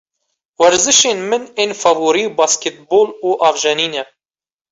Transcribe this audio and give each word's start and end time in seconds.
Werzişên 0.59 1.19
min 1.29 1.43
ên 1.63 1.71
favorî 1.81 2.25
basketbol 2.39 3.07
û 3.27 3.29
avjenî 3.49 3.87
ne. 3.93 4.03